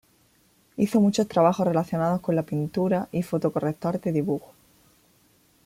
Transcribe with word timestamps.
Hizo 0.77 0.99
muchos 0.99 1.27
trabajos 1.27 1.67
relacionados 1.67 2.21
con 2.21 2.35
la 2.35 2.41
pintura 2.41 3.07
y 3.11 3.21
foto-corrector 3.21 4.01
de 4.01 4.11
dibujo. 4.11 4.51